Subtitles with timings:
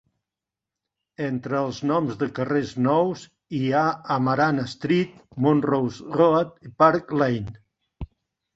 [1.25, 3.27] Entre els noms de carrers nous
[3.59, 3.85] hi ha
[4.17, 5.15] Amaranth Street,
[5.49, 8.07] Montrose Road i Park Lane.